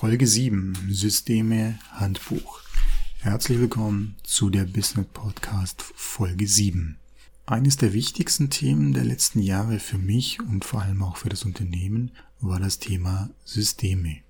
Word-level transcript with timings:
Folge 0.00 0.26
7 0.26 0.78
Systeme 0.88 1.78
Handbuch. 1.90 2.62
Herzlich 3.18 3.58
willkommen 3.58 4.16
zu 4.22 4.48
der 4.48 4.64
Business 4.64 5.04
Podcast 5.12 5.82
Folge 5.94 6.46
7. 6.46 6.96
Eines 7.44 7.76
der 7.76 7.92
wichtigsten 7.92 8.48
Themen 8.48 8.94
der 8.94 9.04
letzten 9.04 9.40
Jahre 9.40 9.78
für 9.78 9.98
mich 9.98 10.40
und 10.40 10.64
vor 10.64 10.80
allem 10.80 11.02
auch 11.02 11.18
für 11.18 11.28
das 11.28 11.44
Unternehmen 11.44 12.12
war 12.40 12.58
das 12.58 12.78
Thema 12.78 13.28
Systeme. 13.44 14.22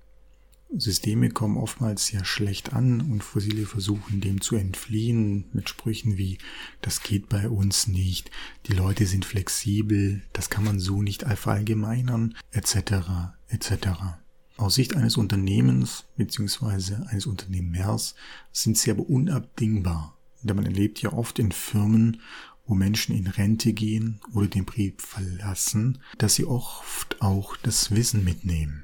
Systeme 0.75 1.29
kommen 1.29 1.55
oftmals 1.55 2.07
sehr 2.07 2.25
schlecht 2.25 2.73
an 2.73 2.99
und 2.99 3.23
Fossile 3.23 3.65
versuchen 3.65 4.19
dem 4.19 4.41
zu 4.41 4.57
entfliehen 4.57 5.45
mit 5.53 5.69
Sprüchen 5.69 6.17
wie 6.17 6.37
das 6.81 7.01
geht 7.01 7.29
bei 7.29 7.47
uns 7.47 7.87
nicht, 7.87 8.29
die 8.67 8.73
Leute 8.73 9.05
sind 9.05 9.23
flexibel, 9.23 10.21
das 10.33 10.49
kann 10.49 10.65
man 10.65 10.81
so 10.81 11.01
nicht 11.01 11.23
verallgemeinern, 11.23 12.35
etc. 12.51 13.35
etc. 13.47 14.20
Aus 14.61 14.75
Sicht 14.75 14.95
eines 14.95 15.17
Unternehmens 15.17 16.05
bzw. 16.17 16.93
eines 17.07 17.25
Unternehmers 17.25 18.13
sind 18.51 18.77
sie 18.77 18.91
aber 18.91 19.09
unabdingbar, 19.09 20.15
denn 20.43 20.55
man 20.55 20.67
erlebt 20.67 21.01
ja 21.01 21.13
oft 21.13 21.39
in 21.39 21.51
Firmen, 21.51 22.21
wo 22.67 22.75
Menschen 22.75 23.15
in 23.15 23.25
Rente 23.25 23.73
gehen 23.73 24.21
oder 24.33 24.45
den 24.45 24.65
Betrieb 24.65 25.01
verlassen, 25.01 25.97
dass 26.19 26.35
sie 26.35 26.45
oft 26.45 27.23
auch 27.23 27.57
das 27.57 27.89
Wissen 27.89 28.23
mitnehmen. 28.23 28.83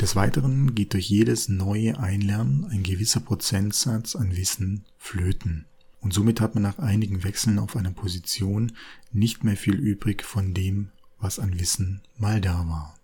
Des 0.00 0.14
Weiteren 0.14 0.76
geht 0.76 0.92
durch 0.92 1.10
jedes 1.10 1.48
neue 1.48 1.98
Einlernen 1.98 2.64
ein 2.66 2.84
gewisser 2.84 3.18
Prozentsatz 3.18 4.14
an 4.14 4.36
Wissen 4.36 4.84
flöten. 4.98 5.64
Und 5.98 6.14
somit 6.14 6.40
hat 6.40 6.54
man 6.54 6.62
nach 6.62 6.78
einigen 6.78 7.24
Wechseln 7.24 7.58
auf 7.58 7.74
einer 7.74 7.90
Position 7.90 8.70
nicht 9.10 9.42
mehr 9.42 9.56
viel 9.56 9.74
übrig 9.74 10.22
von 10.22 10.54
dem, 10.54 10.90
was 11.18 11.40
an 11.40 11.58
Wissen 11.58 12.02
mal 12.16 12.40
da 12.40 12.68
war. 12.68 12.94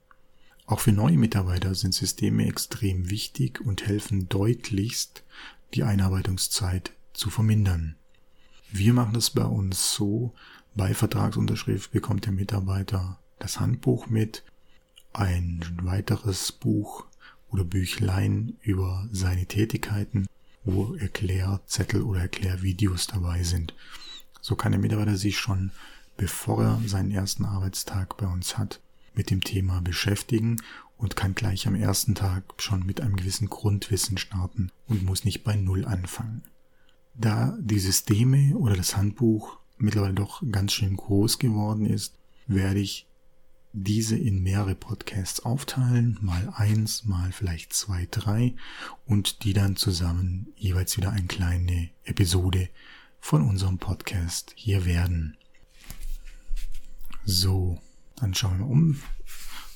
Auch 0.66 0.80
für 0.80 0.92
neue 0.92 1.18
Mitarbeiter 1.18 1.74
sind 1.74 1.92
Systeme 1.92 2.46
extrem 2.46 3.10
wichtig 3.10 3.60
und 3.60 3.86
helfen 3.86 4.28
deutlichst, 4.28 5.24
die 5.74 5.82
Einarbeitungszeit 5.82 6.92
zu 7.12 7.30
vermindern. 7.30 7.96
Wir 8.70 8.94
machen 8.94 9.16
es 9.16 9.30
bei 9.30 9.44
uns 9.44 9.92
so, 9.92 10.32
bei 10.74 10.94
Vertragsunterschrift 10.94 11.92
bekommt 11.92 12.24
der 12.24 12.32
Mitarbeiter 12.32 13.18
das 13.38 13.60
Handbuch 13.60 14.06
mit, 14.06 14.44
ein 15.12 15.60
weiteres 15.82 16.52
Buch 16.52 17.04
oder 17.50 17.64
Büchlein 17.64 18.56
über 18.62 19.06
seine 19.12 19.46
Tätigkeiten, 19.46 20.26
wo 20.64 20.94
Erklärzettel 20.94 22.02
oder 22.02 22.20
Erklärvideos 22.20 23.08
dabei 23.08 23.42
sind. 23.42 23.74
So 24.40 24.56
kann 24.56 24.72
der 24.72 24.80
Mitarbeiter 24.80 25.16
sich 25.16 25.38
schon, 25.38 25.70
bevor 26.16 26.62
er 26.62 26.82
seinen 26.86 27.10
ersten 27.10 27.44
Arbeitstag 27.44 28.16
bei 28.16 28.26
uns 28.26 28.56
hat, 28.56 28.80
mit 29.14 29.30
dem 29.30 29.42
Thema 29.42 29.80
beschäftigen 29.80 30.60
und 30.96 31.16
kann 31.16 31.34
gleich 31.34 31.66
am 31.66 31.74
ersten 31.74 32.14
Tag 32.14 32.44
schon 32.58 32.86
mit 32.86 33.00
einem 33.00 33.16
gewissen 33.16 33.48
Grundwissen 33.48 34.18
starten 34.18 34.70
und 34.86 35.04
muss 35.04 35.24
nicht 35.24 35.42
bei 35.42 35.56
Null 35.56 35.84
anfangen. 35.84 36.42
Da 37.14 37.56
die 37.60 37.80
Systeme 37.80 38.56
oder 38.56 38.76
das 38.76 38.96
Handbuch 38.96 39.58
mittlerweile 39.78 40.14
doch 40.14 40.42
ganz 40.50 40.72
schön 40.72 40.96
groß 40.96 41.38
geworden 41.38 41.86
ist, 41.86 42.14
werde 42.46 42.80
ich 42.80 43.06
diese 43.72 44.16
in 44.16 44.42
mehrere 44.42 44.74
Podcasts 44.74 45.40
aufteilen, 45.40 46.18
mal 46.20 46.52
eins, 46.54 47.04
mal 47.04 47.32
vielleicht 47.32 47.72
zwei, 47.72 48.06
drei 48.10 48.54
und 49.06 49.44
die 49.44 49.54
dann 49.54 49.76
zusammen 49.76 50.52
jeweils 50.56 50.96
wieder 50.96 51.10
eine 51.10 51.26
kleine 51.26 51.90
Episode 52.04 52.68
von 53.18 53.42
unserem 53.42 53.78
Podcast 53.78 54.52
hier 54.56 54.84
werden. 54.84 55.36
So, 57.24 57.80
dann 58.22 58.34
schauen 58.34 58.58
wir 58.58 58.68
um. 58.68 59.00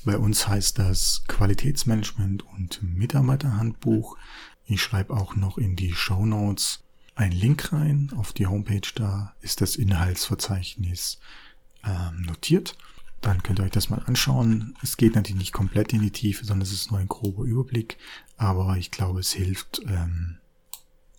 Bei 0.04 0.16
uns 0.16 0.46
heißt 0.46 0.78
das 0.78 1.24
Qualitätsmanagement 1.26 2.44
und 2.54 2.80
Mitarbeiterhandbuch. 2.80 4.16
Ich 4.66 4.80
schreibe 4.80 5.14
auch 5.14 5.34
noch 5.34 5.58
in 5.58 5.74
die 5.74 5.92
Show 5.92 6.24
Notes 6.24 6.84
einen 7.16 7.32
Link 7.32 7.72
rein 7.72 8.12
auf 8.16 8.32
die 8.32 8.46
Homepage. 8.46 8.88
Da 8.94 9.34
ist 9.40 9.60
das 9.60 9.74
Inhaltsverzeichnis 9.74 11.18
ähm, 11.84 12.22
notiert. 12.22 12.76
Dann 13.20 13.42
könnt 13.42 13.58
ihr 13.58 13.64
euch 13.64 13.72
das 13.72 13.90
mal 13.90 14.02
anschauen. 14.06 14.76
Es 14.80 14.96
geht 14.96 15.16
natürlich 15.16 15.40
nicht 15.40 15.52
komplett 15.52 15.92
in 15.92 16.02
die 16.02 16.12
Tiefe, 16.12 16.44
sondern 16.44 16.62
es 16.62 16.72
ist 16.72 16.92
nur 16.92 17.00
ein 17.00 17.08
grober 17.08 17.42
Überblick. 17.42 17.98
Aber 18.36 18.76
ich 18.76 18.92
glaube, 18.92 19.18
es 19.18 19.32
hilft, 19.32 19.80
ähm, 19.88 20.36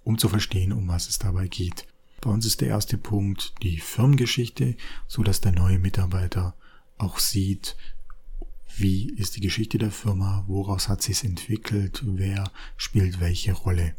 um 0.06 0.18
zu 0.18 0.30
verstehen, 0.30 0.72
um 0.72 0.88
was 0.88 1.10
es 1.10 1.20
dabei 1.20 1.50
geht. 1.50 1.88
Bei 2.22 2.30
uns 2.30 2.46
ist 2.46 2.62
der 2.62 2.70
erste 2.70 2.98
Punkt 2.98 3.54
die 3.64 3.80
Firmengeschichte, 3.80 4.78
so 5.08 5.24
dass 5.24 5.42
der 5.42 5.52
neue 5.52 5.78
Mitarbeiter 5.78 6.56
auch 6.98 7.20
sieht, 7.20 7.76
wie 8.76 9.10
ist 9.10 9.36
die 9.36 9.42
Geschichte 9.42 9.78
der 9.78 9.92
Firma, 9.92 10.44
woraus 10.48 10.88
hat 10.88 11.02
sie 11.02 11.12
es 11.12 11.24
entwickelt, 11.24 12.04
wer 12.06 12.52
spielt 12.76 13.20
welche 13.20 13.54
Rolle. 13.54 13.96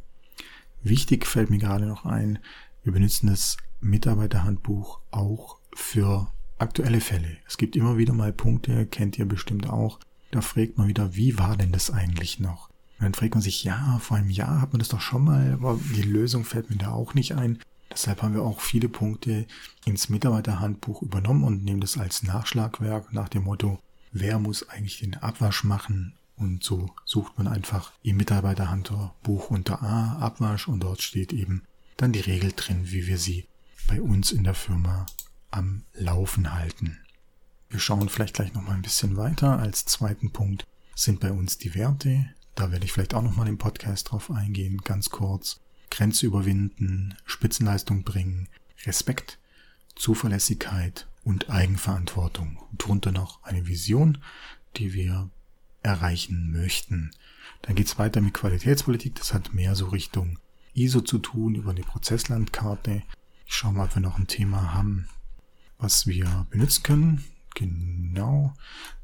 Wichtig 0.83 1.27
fällt 1.27 1.51
mir 1.51 1.59
gerade 1.59 1.87
noch 1.87 2.05
ein, 2.05 2.39
wir 2.85 2.93
benutzen 2.93 3.27
das 3.27 3.57
Mitarbeiterhandbuch 3.81 5.01
auch 5.11 5.59
für 5.75 6.33
aktuelle 6.59 7.01
Fälle. 7.01 7.39
Es 7.47 7.59
gibt 7.59 7.77
immer 7.77 7.99
wieder 7.99 8.13
mal 8.13 8.33
Punkte, 8.33 8.87
kennt 8.87 9.19
ihr 9.19 9.27
bestimmt 9.27 9.69
auch, 9.69 9.99
da 10.31 10.41
fragt 10.41 10.79
man 10.79 10.89
wieder, 10.89 11.17
wie 11.17 11.39
war 11.39 11.57
denn 11.57 11.73
das 11.73 11.91
eigentlich 11.91 12.39
noch? 12.39 12.69
Und 12.99 13.05
dann 13.05 13.15
fragt 13.15 13.35
man 13.35 13.43
sich, 13.43 13.65
ja, 13.65 13.99
vor 14.01 14.17
einem 14.17 14.31
Jahr 14.31 14.61
hat 14.61 14.73
man 14.73 14.81
das 14.81 14.89
doch 14.89 15.01
schon 15.01 15.25
mal, 15.25 15.53
aber 15.53 15.79
die 15.95 16.03
Lösung 16.03 16.45
fällt 16.45 16.71
mir 16.71 16.77
da 16.77 16.91
auch 16.91 17.15
nicht 17.15 17.35
ein. 17.35 17.59
Deshalb 17.91 18.23
haben 18.23 18.35
wir 18.35 18.43
auch 18.43 18.61
viele 18.61 18.89
Punkte 18.89 19.47
ins 19.85 20.09
Mitarbeiterhandbuch 20.09 21.03
übernommen 21.03 21.45
und 21.45 21.65
nehmen 21.65 21.81
das 21.81 21.97
als 21.97 22.23
Nachschlagwerk 22.23 23.13
nach 23.13 23.29
dem 23.29 23.45
Motto, 23.45 23.79
wer 24.13 24.39
muss 24.39 24.69
eigentlich 24.69 25.01
den 25.01 25.15
Abwasch 25.17 25.65
machen? 25.65 26.15
Und 26.37 26.63
so 26.63 26.91
sucht 27.05 27.37
man 27.37 27.49
einfach 27.49 27.93
im 28.03 28.17
Mitarbeiterhandbuch 28.17 29.51
unter 29.51 29.83
A 29.83 30.19
Abwasch 30.19 30.69
und 30.69 30.81
dort 30.81 31.03
steht 31.03 31.33
eben 31.33 31.65
dann 31.97 32.13
die 32.13 32.21
Regel 32.21 32.53
drin, 32.55 32.91
wie 32.91 33.07
wir 33.07 33.19
sie 33.19 33.47
bei 33.89 34.01
uns 34.01 34.31
in 34.31 34.45
der 34.45 34.55
Firma 34.55 35.07
am 35.51 35.83
Laufen 35.95 36.53
halten. 36.55 36.99
Wir 37.71 37.81
schauen 37.81 38.09
vielleicht 38.09 38.35
gleich 38.35 38.55
noch 38.55 38.63
mal 38.63 38.75
ein 38.75 38.83
bisschen 38.83 39.17
weiter. 39.17 39.59
Als 39.59 39.85
zweiten 39.85 40.31
Punkt 40.31 40.67
sind 40.95 41.21
bei 41.21 41.33
uns 41.33 41.59
die 41.59 41.75
Werte. 41.75 42.27
Da 42.55 42.71
werde 42.71 42.85
ich 42.85 42.93
vielleicht 42.93 43.15
auch 43.15 43.23
noch 43.23 43.37
mal 43.37 43.49
im 43.49 43.59
Podcast 43.59 44.11
drauf 44.11 44.31
eingehen, 44.31 44.79
ganz 44.85 45.11
kurz. 45.11 45.61
Grenze 45.99 46.27
überwinden, 46.27 47.17
Spitzenleistung 47.25 48.05
bringen, 48.05 48.49
Respekt, 48.87 49.41
Zuverlässigkeit 49.97 51.09
und 51.25 51.51
Eigenverantwortung. 51.51 52.57
Und 52.71 52.87
drunter 52.87 53.11
noch 53.11 53.43
eine 53.43 53.67
Vision, 53.67 54.19
die 54.77 54.93
wir 54.93 55.29
erreichen 55.83 56.53
möchten. 56.53 57.11
Dann 57.63 57.75
geht's 57.75 57.99
weiter 57.99 58.21
mit 58.21 58.33
Qualitätspolitik. 58.33 59.17
Das 59.17 59.35
hat 59.35 59.55
mehr 59.55 59.75
so 59.75 59.89
Richtung 59.89 60.39
ISO 60.73 61.01
zu 61.01 61.19
tun, 61.19 61.57
über 61.57 61.73
eine 61.73 61.81
Prozesslandkarte. 61.81 63.03
Ich 63.49 63.57
schaue 63.57 63.73
mal, 63.73 63.87
ob 63.87 63.97
wir 63.97 64.03
noch 64.03 64.19
ein 64.19 64.29
Thema 64.29 64.75
haben, 64.75 65.09
was 65.79 66.07
wir 66.07 66.47
benutzen 66.51 66.85
können. 66.85 67.25
Genau. 67.57 68.55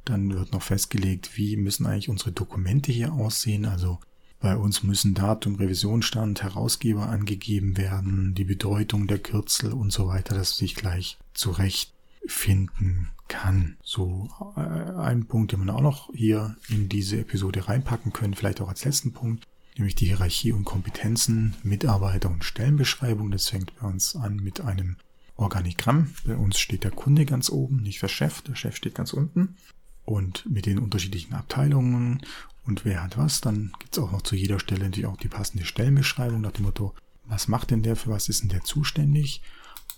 Dann 0.04 0.32
wird 0.32 0.52
noch 0.52 0.62
festgelegt, 0.62 1.36
wie 1.36 1.56
müssen 1.56 1.86
eigentlich 1.86 2.08
unsere 2.08 2.30
Dokumente 2.30 2.92
hier 2.92 3.12
aussehen. 3.12 3.64
Also 3.64 3.98
bei 4.44 4.58
uns 4.58 4.82
müssen 4.82 5.14
Datum, 5.14 5.54
Revisionsstand, 5.54 6.42
Herausgeber 6.42 7.08
angegeben 7.08 7.78
werden, 7.78 8.34
die 8.34 8.44
Bedeutung 8.44 9.06
der 9.06 9.18
Kürzel 9.18 9.72
und 9.72 9.90
so 9.90 10.06
weiter, 10.06 10.34
dass 10.34 10.58
sich 10.58 10.74
gleich 10.74 11.16
zurechtfinden 11.32 13.08
kann. 13.26 13.78
So 13.82 14.28
äh, 14.54 14.60
ein 14.60 15.24
Punkt, 15.24 15.52
den 15.52 15.60
man 15.60 15.70
auch 15.70 15.80
noch 15.80 16.10
hier 16.12 16.56
in 16.68 16.90
diese 16.90 17.20
Episode 17.20 17.68
reinpacken 17.68 18.12
können, 18.12 18.34
vielleicht 18.34 18.60
auch 18.60 18.68
als 18.68 18.84
letzten 18.84 19.14
Punkt, 19.14 19.48
nämlich 19.78 19.94
die 19.94 20.08
Hierarchie 20.08 20.52
und 20.52 20.66
Kompetenzen, 20.66 21.54
Mitarbeiter 21.62 22.30
und 22.30 22.44
Stellenbeschreibung. 22.44 23.30
Das 23.30 23.48
fängt 23.48 23.74
bei 23.80 23.86
uns 23.86 24.14
an 24.14 24.36
mit 24.36 24.60
einem 24.60 24.96
Organigramm. 25.36 26.10
Bei 26.26 26.36
uns 26.36 26.58
steht 26.58 26.84
der 26.84 26.90
Kunde 26.90 27.24
ganz 27.24 27.48
oben, 27.48 27.78
nicht 27.78 28.02
der 28.02 28.08
Chef. 28.08 28.42
Der 28.42 28.56
Chef 28.56 28.76
steht 28.76 28.94
ganz 28.94 29.14
unten. 29.14 29.56
Und 30.04 30.44
mit 30.44 30.66
den 30.66 30.80
unterschiedlichen 30.80 31.32
Abteilungen 31.32 32.20
und 32.66 32.84
wer 32.84 33.02
hat 33.02 33.18
was. 33.18 33.40
Dann 33.40 33.72
gibt's 33.78 33.98
auch 33.98 34.12
noch 34.12 34.22
zu 34.22 34.36
jeder 34.36 34.58
Stelle 34.58 34.84
natürlich 34.84 35.06
auch 35.06 35.16
die 35.16 35.28
passende 35.28 35.64
Stellenbeschreibung 35.64 36.40
nach 36.40 36.52
dem 36.52 36.64
Motto, 36.64 36.94
was 37.26 37.48
macht 37.48 37.70
denn 37.70 37.82
der, 37.82 37.96
für 37.96 38.10
was 38.10 38.28
ist 38.28 38.42
denn 38.42 38.50
der 38.50 38.62
zuständig? 38.62 39.42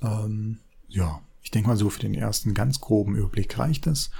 Ähm, 0.02 0.58
ja, 0.88 1.20
ich 1.42 1.50
denke 1.50 1.68
mal 1.68 1.76
so 1.76 1.90
für 1.90 2.00
den 2.00 2.14
ersten 2.14 2.54
ganz 2.54 2.80
groben 2.80 3.16
Überblick 3.16 3.58
reicht 3.58 3.86
das. 3.86 4.10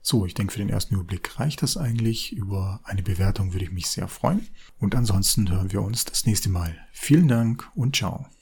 So, 0.00 0.26
ich 0.26 0.34
denke 0.34 0.52
für 0.52 0.58
den 0.58 0.68
ersten 0.68 0.94
Überblick 0.94 1.38
reicht 1.38 1.62
das 1.62 1.76
eigentlich. 1.76 2.32
Über 2.32 2.80
eine 2.84 3.02
Bewertung 3.02 3.52
würde 3.52 3.64
ich 3.64 3.72
mich 3.72 3.88
sehr 3.88 4.08
freuen. 4.08 4.48
Und 4.78 4.96
ansonsten 4.96 5.48
hören 5.48 5.72
wir 5.72 5.82
uns 5.82 6.04
das 6.04 6.26
nächste 6.26 6.48
Mal. 6.48 6.76
Vielen 6.92 7.28
Dank 7.28 7.70
und 7.74 7.94
ciao. 7.94 8.32